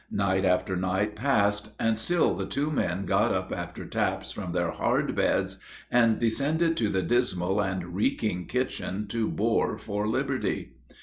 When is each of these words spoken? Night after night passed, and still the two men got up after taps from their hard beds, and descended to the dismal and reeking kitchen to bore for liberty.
Night 0.09 0.45
after 0.45 0.75
night 0.75 1.15
passed, 1.15 1.73
and 1.79 1.95
still 1.95 2.33
the 2.33 2.47
two 2.47 2.71
men 2.71 3.05
got 3.05 3.31
up 3.31 3.53
after 3.55 3.85
taps 3.85 4.31
from 4.31 4.51
their 4.51 4.71
hard 4.71 5.13
beds, 5.15 5.57
and 5.91 6.17
descended 6.17 6.75
to 6.77 6.89
the 6.89 7.03
dismal 7.03 7.61
and 7.61 7.93
reeking 7.93 8.47
kitchen 8.47 9.05
to 9.09 9.29
bore 9.29 9.77
for 9.77 10.07
liberty. 10.07 10.71